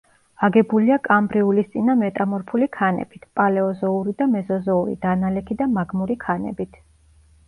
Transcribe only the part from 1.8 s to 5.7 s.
მეტამორფული ქანებით, პალეოზოური და მეზოზოური დანალექი და